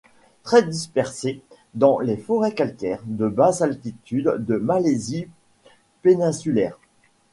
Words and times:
Très 0.41 0.63
dispérsée 0.63 1.43
dans 1.75 1.99
les 1.99 2.17
forêts 2.17 2.55
calcaires 2.55 3.03
de 3.05 3.27
basse 3.27 3.61
altitude 3.61 4.37
de 4.39 4.55
Malaisie 4.57 5.27
péninsulaire. 6.01 6.79